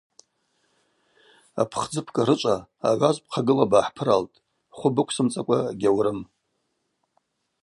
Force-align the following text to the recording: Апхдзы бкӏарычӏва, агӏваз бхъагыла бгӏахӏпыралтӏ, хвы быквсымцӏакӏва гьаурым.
Апхдзы 1.61 2.01
бкӏарычӏва, 2.05 2.55
агӏваз 2.89 3.17
бхъагыла 3.23 3.65
бгӏахӏпыралтӏ, 3.71 4.41
хвы 4.77 4.89
быквсымцӏакӏва 4.95 5.59
гьаурым. 5.79 6.19